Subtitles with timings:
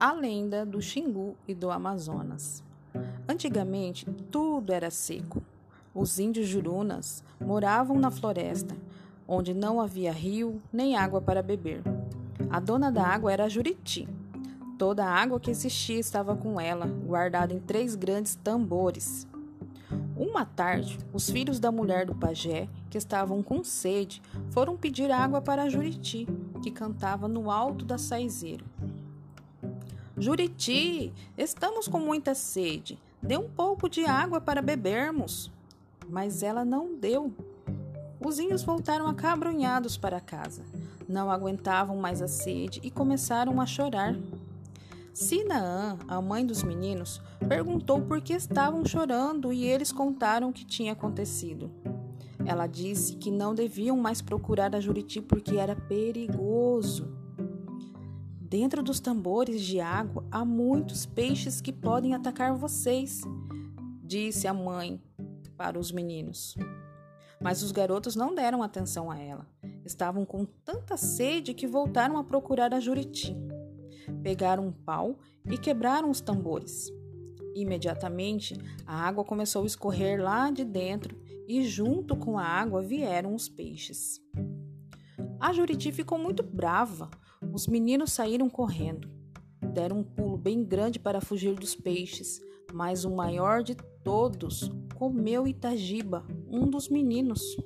[0.00, 2.64] A lenda do Xingu e do Amazonas.
[3.28, 5.42] Antigamente, tudo era seco.
[5.94, 8.74] Os índios jurunas moravam na floresta,
[9.28, 11.82] onde não havia rio nem água para beber.
[12.48, 14.08] A dona da água era a Juriti.
[14.78, 19.28] Toda a água que existia estava com ela, guardada em três grandes tambores.
[20.16, 25.42] Uma tarde, os filhos da mulher do pajé, que estavam com sede, foram pedir água
[25.42, 26.26] para a Juriti,
[26.62, 28.64] que cantava no alto da saizeiro.
[30.20, 32.98] Juriti, estamos com muita sede.
[33.22, 35.50] Dê um pouco de água para bebermos.
[36.10, 37.32] Mas ela não deu.
[38.22, 40.62] Os índios voltaram acabrunhados para casa.
[41.08, 44.14] Não aguentavam mais a sede e começaram a chorar.
[45.14, 50.66] Sinaã, a mãe dos meninos, perguntou por que estavam chorando e eles contaram o que
[50.66, 51.70] tinha acontecido.
[52.44, 57.19] Ela disse que não deviam mais procurar a Juriti porque era perigoso.
[58.50, 63.20] Dentro dos tambores de água há muitos peixes que podem atacar vocês,
[64.02, 65.00] disse a mãe
[65.56, 66.56] para os meninos.
[67.40, 69.46] Mas os garotos não deram atenção a ela.
[69.84, 73.36] Estavam com tanta sede que voltaram a procurar a Juriti.
[74.20, 76.88] Pegaram um pau e quebraram os tambores.
[77.54, 83.32] Imediatamente, a água começou a escorrer lá de dentro e, junto com a água, vieram
[83.32, 84.20] os peixes.
[85.38, 87.08] A Juriti ficou muito brava
[87.52, 89.10] os meninos saíram correndo.
[89.74, 92.40] Deram um pulo bem grande para fugir dos peixes,
[92.72, 97.56] mas o maior de todos comeu Itagiba, um dos meninos.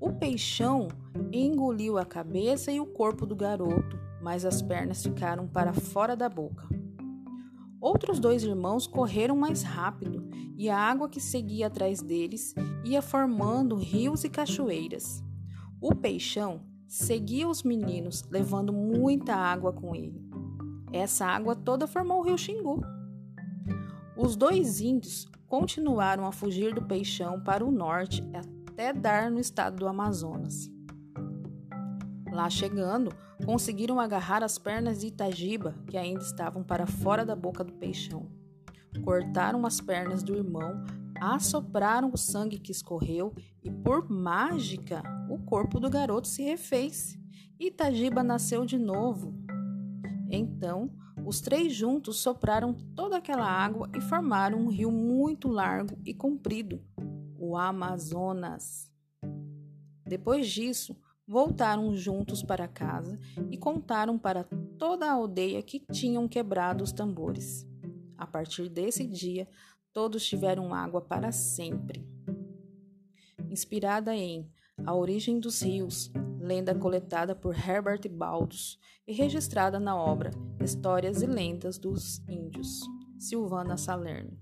[0.00, 0.88] O peixão
[1.32, 6.28] engoliu a cabeça e o corpo do garoto, mas as pernas ficaram para fora da
[6.28, 6.68] boca.
[7.80, 13.76] Outros dois irmãos correram mais rápido e a água que seguia atrás deles ia formando
[13.76, 15.22] rios e cachoeiras.
[15.80, 20.22] O peixão seguia os meninos, levando muita água com ele.
[20.92, 22.82] Essa água toda formou o rio Xingu.
[24.16, 29.76] Os dois índios continuaram a fugir do peixão para o norte até dar no estado
[29.76, 30.70] do Amazonas.
[32.32, 33.12] Lá chegando,
[33.44, 38.28] conseguiram agarrar as pernas de Itagiba, que ainda estavam para fora da boca do peixão.
[39.04, 40.84] Cortaram as pernas do irmão,
[41.32, 47.18] assopraram o sangue que escorreu e, por mágica, o corpo do garoto se refez.
[47.58, 49.34] Itagiba nasceu de novo.
[50.28, 50.90] Então,
[51.24, 56.82] os três juntos sopraram toda aquela água e formaram um rio muito largo e comprido,
[57.38, 58.92] o Amazonas.
[60.06, 60.94] Depois disso,
[61.26, 63.18] voltaram juntos para casa
[63.50, 64.44] e contaram para
[64.78, 67.66] toda a aldeia que tinham quebrado os tambores.
[68.16, 69.48] A partir desse dia,
[69.94, 72.04] todos tiveram água para sempre.
[73.48, 74.50] Inspirada em
[74.84, 81.26] A Origem dos Rios, lenda coletada por Herbert Baldos e registrada na obra Histórias e
[81.26, 82.80] Lendas dos Índios,
[83.16, 84.36] Silvana Salerno.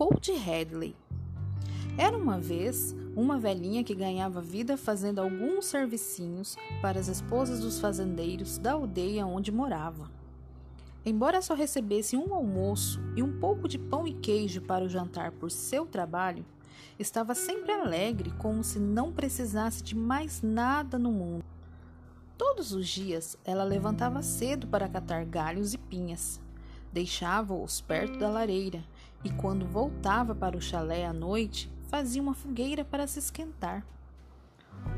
[0.00, 0.96] Colt Hadley.
[1.98, 7.78] Era uma vez uma velhinha que ganhava vida fazendo alguns servicinhos para as esposas dos
[7.78, 10.10] fazendeiros da aldeia onde morava.
[11.04, 15.32] Embora só recebesse um almoço e um pouco de pão e queijo para o jantar
[15.32, 16.46] por seu trabalho,
[16.98, 21.44] estava sempre alegre, como se não precisasse de mais nada no mundo.
[22.38, 26.40] Todos os dias ela levantava cedo para catar galhos e pinhas,
[26.90, 28.82] deixava-os perto da lareira
[29.24, 33.84] e quando voltava para o chalé à noite, fazia uma fogueira para se esquentar.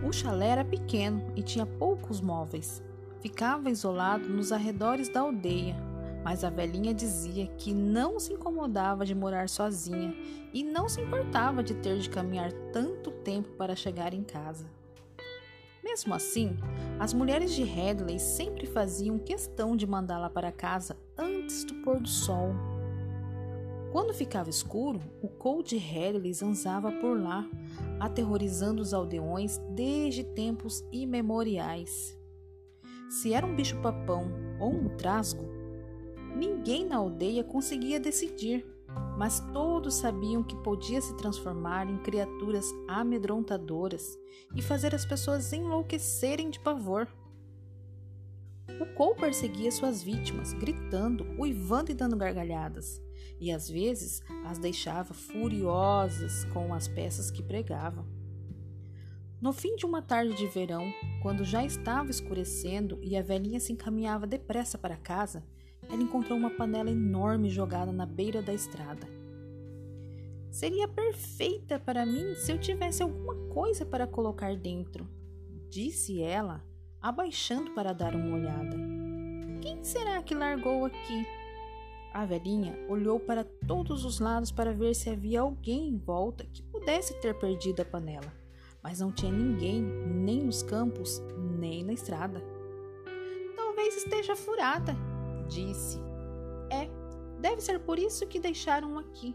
[0.07, 2.83] O chalé era pequeno e tinha poucos móveis.
[3.21, 5.77] Ficava isolado nos arredores da aldeia,
[6.25, 10.15] mas a velhinha dizia que não se incomodava de morar sozinha
[10.53, 14.67] e não se importava de ter de caminhar tanto tempo para chegar em casa.
[15.83, 16.57] Mesmo assim,
[16.99, 22.09] as mulheres de Headley sempre faziam questão de mandá-la para casa antes do pôr do
[22.09, 22.72] sol.
[23.93, 27.47] Quando ficava escuro, o Cold Hadley zanzava por lá,
[28.01, 32.19] aterrorizando os aldeões desde tempos imemoriais.
[33.11, 35.45] Se era um bicho-papão ou um trasgo,
[36.35, 38.65] ninguém na aldeia conseguia decidir,
[39.19, 44.19] mas todos sabiam que podia se transformar em criaturas amedrontadoras
[44.57, 47.07] e fazer as pessoas enlouquecerem de pavor.
[48.81, 52.99] O Cole perseguia suas vítimas, gritando, uivando e dando gargalhadas
[53.43, 58.07] e às vezes as deixava furiosas com as peças que pregava.
[59.41, 63.73] No fim de uma tarde de verão, quando já estava escurecendo e a velhinha se
[63.73, 65.45] encaminhava depressa para casa,
[65.91, 69.09] ela encontrou uma panela enorme jogada na beira da estrada.
[70.49, 75.09] Seria perfeita para mim se eu tivesse alguma coisa para colocar dentro,
[75.69, 76.65] disse ela,
[77.01, 78.77] abaixando para dar uma olhada.
[79.61, 81.42] Quem será que largou aqui?
[82.13, 86.63] A velhinha olhou para todos os lados para ver se havia alguém em volta que
[86.63, 88.31] pudesse ter perdido a panela,
[88.83, 91.23] mas não tinha ninguém, nem nos campos,
[91.59, 92.43] nem na estrada.
[93.57, 94.95] Talvez esteja furada,
[95.49, 95.99] disse.
[96.71, 96.91] É,
[97.41, 99.35] deve ser por isso que deixaram aqui.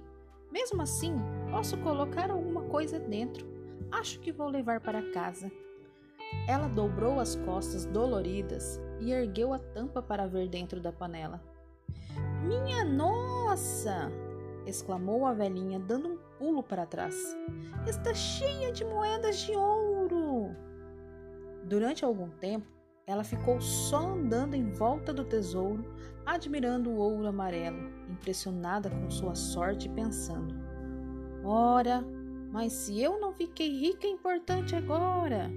[0.52, 1.16] Mesmo assim,
[1.50, 3.48] posso colocar alguma coisa dentro.
[3.92, 5.52] Acho que vou levar para casa.
[6.48, 11.42] Ela dobrou as costas doloridas e ergueu a tampa para ver dentro da panela.
[12.48, 14.10] Minha nossa!
[14.66, 17.36] exclamou a velhinha, dando um pulo para trás.
[17.86, 20.56] Está cheia de moedas de ouro!
[21.66, 22.66] Durante algum tempo,
[23.06, 25.84] ela ficou só andando em volta do tesouro,
[26.26, 30.56] admirando o ouro amarelo, impressionada com sua sorte e pensando:
[31.44, 32.02] Ora,
[32.50, 35.52] mas se eu não fiquei rica e importante agora?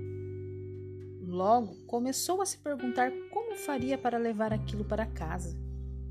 [1.21, 5.57] Logo começou a se perguntar como faria para levar aquilo para casa.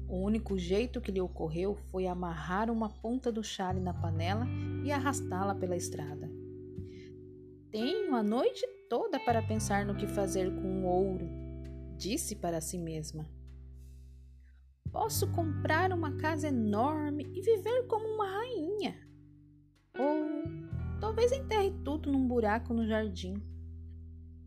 [0.10, 4.48] O único jeito que lhe ocorreu foi amarrar uma ponta do chale na panela
[4.84, 6.28] e arrastá-la pela estrada.
[7.70, 11.30] Tenho a noite toda para pensar no que fazer com o ouro,
[11.96, 13.30] disse para si mesma.
[14.92, 18.96] Posso comprar uma casa enorme e viver como uma rainha.
[19.96, 23.36] Ou talvez enterre tudo num buraco no jardim.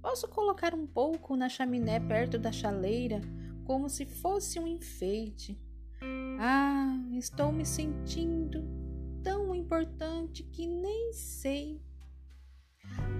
[0.00, 3.20] Posso colocar um pouco na chaminé perto da chaleira
[3.64, 5.60] como se fosse um enfeite.
[6.38, 8.64] Ah, estou me sentindo
[9.22, 11.80] tão importante que nem sei.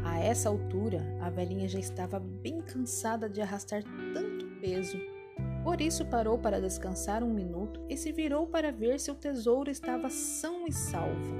[0.04, 4.98] A essa altura, a velhinha já estava bem cansada de arrastar tanto peso.
[5.62, 9.70] Por isso parou para descansar um minuto e se virou para ver se o tesouro
[9.70, 11.34] estava são e salvo.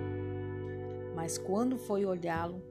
[1.15, 2.63] Mas quando foi olhá-lo,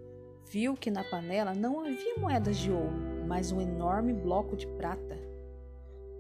[0.50, 5.31] viu que na panela não havia moedas de ouro, mas um enorme bloco de prata.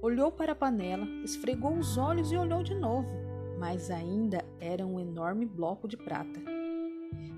[0.01, 3.07] Olhou para a panela, esfregou os olhos e olhou de novo,
[3.59, 6.41] mas ainda era um enorme bloco de prata.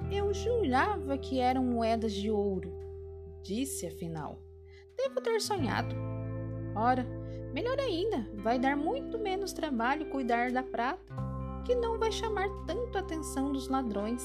[0.10, 2.72] Eu jurava que eram moedas de ouro,
[3.42, 4.40] disse afinal.
[4.96, 5.94] Devo ter sonhado.
[6.74, 7.06] Ora,
[7.54, 11.14] melhor ainda, vai dar muito menos trabalho cuidar da prata,
[11.66, 14.24] que não vai chamar tanto a atenção dos ladrões.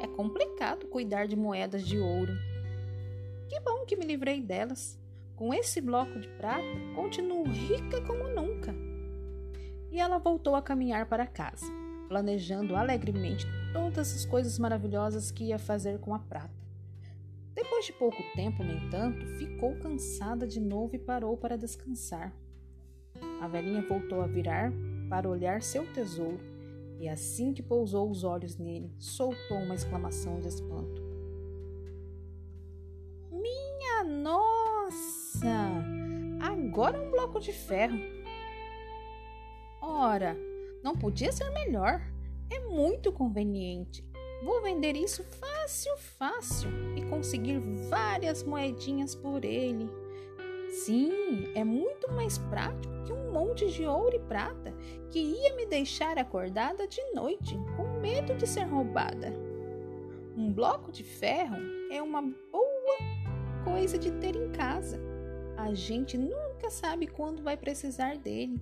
[0.00, 2.34] É complicado cuidar de moedas de ouro.
[3.48, 4.96] Que bom que me livrei delas.
[5.36, 6.62] Com esse bloco de prata,
[6.94, 8.72] continuo rica como nunca.
[9.90, 11.66] E ela voltou a caminhar para casa,
[12.08, 16.54] planejando alegremente todas as coisas maravilhosas que ia fazer com a prata.
[17.52, 22.32] Depois de pouco tempo, no entanto, ficou cansada de novo e parou para descansar.
[23.40, 24.72] A velhinha voltou a virar
[25.08, 26.40] para olhar seu tesouro
[26.98, 31.02] e assim que pousou os olhos nele, soltou uma exclamação de espanto.
[33.30, 34.53] Minha nossa!
[35.34, 35.84] Nossa!
[36.40, 37.98] Agora um bloco de ferro.
[39.80, 40.36] Ora,
[40.82, 42.00] não podia ser melhor.
[42.50, 44.04] É muito conveniente.
[44.44, 47.58] Vou vender isso fácil, fácil e conseguir
[47.88, 49.88] várias moedinhas por ele.
[50.68, 54.74] Sim, é muito mais prático que um monte de ouro e prata
[55.10, 59.32] que ia me deixar acordada de noite com medo de ser roubada.
[60.36, 61.56] Um bloco de ferro
[61.90, 62.98] é uma boa
[63.64, 65.00] coisa de ter em casa
[65.56, 68.60] a gente nunca sabe quando vai precisar dele.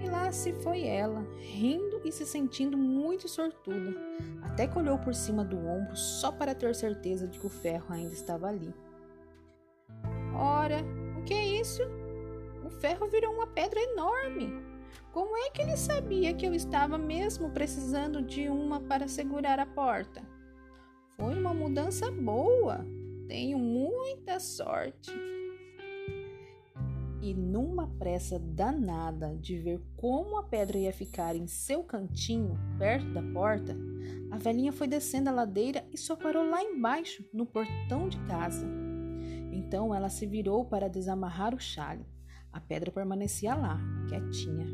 [0.00, 3.94] E lá se foi ela, rindo e se sentindo muito sortuda,
[4.42, 7.86] até que olhou por cima do ombro só para ter certeza de que o ferro
[7.90, 8.72] ainda estava ali.
[10.34, 10.78] Ora,
[11.18, 11.82] o que é isso?
[12.64, 14.62] O ferro virou uma pedra enorme.
[15.12, 19.66] Como é que ele sabia que eu estava mesmo precisando de uma para segurar a
[19.66, 20.22] porta?
[21.16, 22.86] Foi uma mudança boa.
[23.26, 25.10] Tenho muita sorte
[27.20, 33.12] e numa pressa danada de ver como a pedra ia ficar em seu cantinho, perto
[33.12, 33.76] da porta,
[34.30, 38.66] a velhinha foi descendo a ladeira e só parou lá embaixo, no portão de casa.
[39.52, 42.04] Então ela se virou para desamarrar o chale.
[42.52, 44.66] A pedra permanecia lá, quietinha.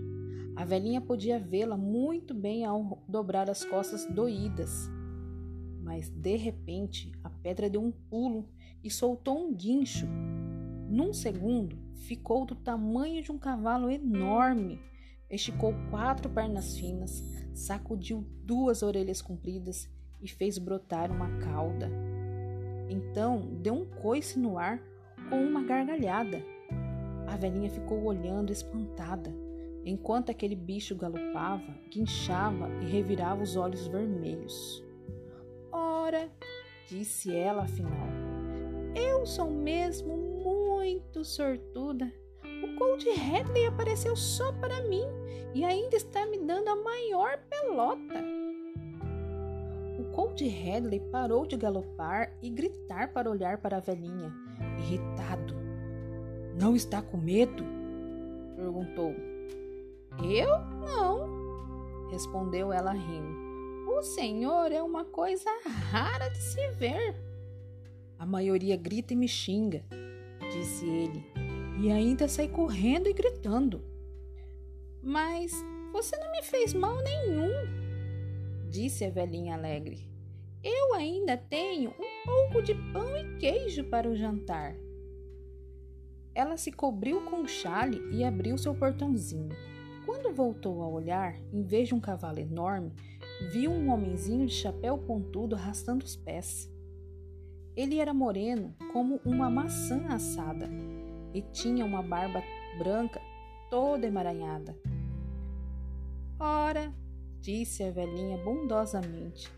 [0.56, 4.88] A velhinha podia vê-la muito bem ao dobrar as costas doídas.
[5.82, 8.48] Mas de repente a pedra deu um pulo
[8.82, 10.06] e soltou um guincho.
[10.88, 14.80] Num segundo, ficou do tamanho de um cavalo enorme.
[15.30, 17.22] Esticou quatro pernas finas,
[17.54, 19.88] sacudiu duas orelhas compridas
[20.20, 21.90] e fez brotar uma cauda.
[22.88, 24.80] Então deu um coice no ar
[25.28, 26.42] com uma gargalhada.
[27.26, 29.32] A velhinha ficou olhando espantada.
[29.86, 34.82] enquanto aquele bicho galopava, guinchava e revirava os olhos vermelhos.
[35.70, 36.30] Ora,
[36.88, 38.08] disse ela afinal,
[38.94, 40.33] eu sou mesmo
[40.84, 42.12] muito sortuda.
[42.62, 45.06] O Cold Hadley apareceu só para mim
[45.54, 48.22] e ainda está me dando a maior pelota.
[49.98, 54.30] O Cold Hadley parou de galopar e gritar para olhar para a velhinha,
[54.78, 55.54] irritado.
[56.60, 57.64] Não está com medo?
[58.54, 59.14] perguntou.
[60.22, 63.42] Eu não, respondeu ela rindo.
[63.88, 65.48] O senhor é uma coisa
[65.90, 67.16] rara de se ver.
[68.18, 69.82] A maioria grita e me xinga,
[70.52, 71.24] disse ele,
[71.80, 73.84] e ainda sai correndo e gritando.
[75.02, 75.52] Mas
[75.92, 77.50] você não me fez mal nenhum,
[78.70, 80.08] disse a velhinha alegre.
[80.62, 84.74] Eu ainda tenho um pouco de pão e queijo para o jantar.
[86.34, 89.50] Ela se cobriu com o chale e abriu seu portãozinho.
[90.04, 92.92] Quando voltou a olhar, em vez de um cavalo enorme,
[93.52, 96.70] viu um homenzinho de chapéu pontudo arrastando os pés.
[97.76, 100.68] Ele era moreno como uma maçã assada
[101.32, 102.42] e tinha uma barba
[102.78, 103.20] branca
[103.68, 104.76] toda emaranhada.
[106.38, 106.92] Ora,
[107.40, 109.50] disse a velhinha bondosamente,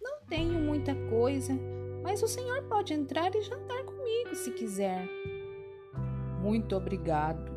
[0.00, 1.52] não tenho muita coisa,
[2.02, 5.08] mas o senhor pode entrar e jantar comigo se quiser.
[6.42, 7.52] Muito obrigado,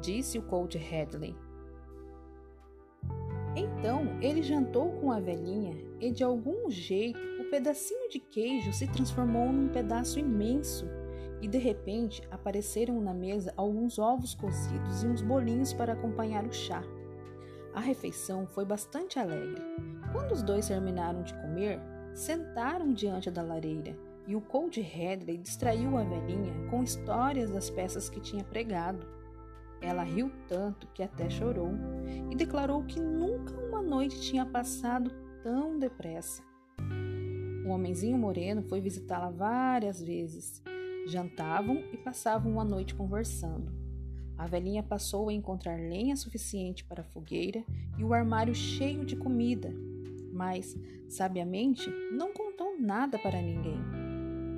[0.00, 1.36] disse o Cold Hadley.
[3.54, 7.18] Então ele jantou com a velhinha e, de algum jeito,
[7.50, 10.86] pedacinho de queijo se transformou num pedaço imenso
[11.40, 16.52] e, de repente, apareceram na mesa alguns ovos cozidos e uns bolinhos para acompanhar o
[16.52, 16.82] chá.
[17.74, 19.62] A refeição foi bastante alegre.
[20.12, 21.78] Quando os dois terminaram de comer,
[22.14, 28.08] sentaram diante da lareira e o Cold Hadley distraiu a velhinha com histórias das peças
[28.08, 29.06] que tinha pregado.
[29.80, 31.70] Ela riu tanto que até chorou
[32.30, 35.10] e declarou que nunca uma noite tinha passado
[35.42, 36.42] tão depressa.
[37.66, 40.62] O homenzinho moreno foi visitá-la várias vezes.
[41.04, 43.72] Jantavam e passavam uma noite conversando.
[44.38, 47.64] A velhinha passou a encontrar lenha suficiente para a fogueira
[47.98, 49.74] e o armário cheio de comida,
[50.32, 50.76] mas,
[51.08, 53.80] sabiamente, não contou nada para ninguém.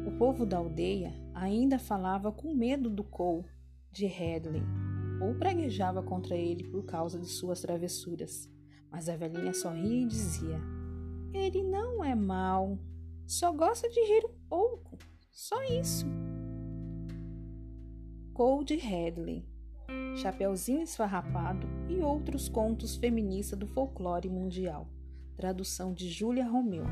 [0.07, 3.47] O povo da aldeia ainda falava com medo do Cole
[3.91, 4.63] de Hadley,
[5.23, 8.51] ou praguejava contra ele por causa de suas travessuras.
[8.91, 10.61] Mas a velhinha sorria e dizia:
[11.33, 12.79] Ele não é mau,
[13.29, 14.97] só gosta de rir um pouco,
[15.31, 16.07] só isso.
[18.33, 19.47] Cold Hadley,
[20.17, 24.89] Chapeuzinho Esfarrapado e outros contos feministas do folclore mundial.
[25.37, 26.85] Tradução de Júlia Romeu.